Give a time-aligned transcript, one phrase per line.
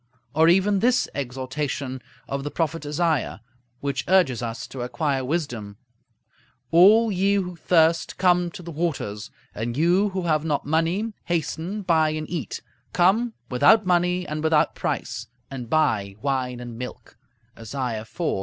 [0.33, 3.43] Or even this exhortation of the prophet Isaiah,
[3.81, 5.77] which urges us to acquire wisdom:
[6.73, 11.83] "A11 ye who thirst, come to the waters; and you who have not money, hasten,
[11.83, 17.15] buy and eat: come, without money and without price, and buy wine and milk"
[17.55, 18.09] (Isaiah iv.